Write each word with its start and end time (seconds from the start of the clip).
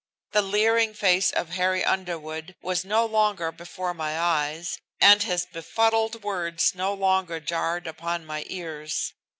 The 0.31 0.41
leering 0.41 0.95
face 0.95 1.29
of 1.29 1.49
Harry 1.49 1.85
Underwood 1.85 2.55
was 2.59 2.83
no 2.83 3.05
longer 3.05 3.51
before 3.51 3.93
my 3.93 4.19
eyes, 4.19 4.79
and 4.99 5.21
his 5.21 5.45
befuddled 5.45 6.23
words 6.23 6.73
no 6.73 6.91
longer 6.91 7.39
jarred 7.39 7.85
upon 7.85 8.25
my 8.25 8.43
ears. 8.47 9.13